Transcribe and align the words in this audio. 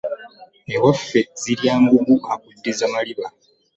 Ewaffe 0.73 1.19
zirya 1.41 1.73
ngugu 1.81 2.15
akuddiza 2.33 2.85
maliba. 2.93 3.27